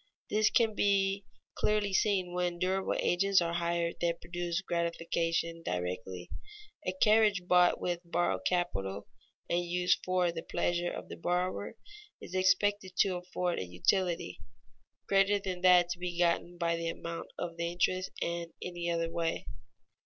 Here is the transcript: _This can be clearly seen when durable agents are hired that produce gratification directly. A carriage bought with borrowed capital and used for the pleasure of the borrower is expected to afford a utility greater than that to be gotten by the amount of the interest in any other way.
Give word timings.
_This 0.30 0.48
can 0.48 0.74
be 0.74 1.26
clearly 1.54 1.92
seen 1.92 2.32
when 2.32 2.58
durable 2.58 2.96
agents 3.00 3.42
are 3.42 3.52
hired 3.52 3.96
that 4.00 4.22
produce 4.22 4.62
gratification 4.62 5.62
directly. 5.62 6.30
A 6.86 6.94
carriage 7.02 7.46
bought 7.46 7.78
with 7.82 8.00
borrowed 8.02 8.46
capital 8.46 9.08
and 9.50 9.60
used 9.62 9.98
for 10.02 10.32
the 10.32 10.42
pleasure 10.42 10.90
of 10.90 11.10
the 11.10 11.18
borrower 11.18 11.74
is 12.18 12.34
expected 12.34 12.96
to 13.00 13.16
afford 13.16 13.58
a 13.58 13.66
utility 13.66 14.38
greater 15.06 15.38
than 15.38 15.60
that 15.60 15.90
to 15.90 15.98
be 15.98 16.18
gotten 16.18 16.56
by 16.56 16.76
the 16.76 16.88
amount 16.88 17.26
of 17.38 17.58
the 17.58 17.70
interest 17.70 18.10
in 18.22 18.54
any 18.62 18.90
other 18.90 19.10
way. 19.10 19.44